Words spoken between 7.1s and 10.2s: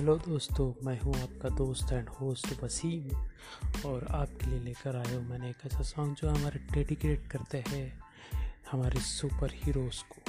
करते हैं, हमारे सुपर हीरोज़ को।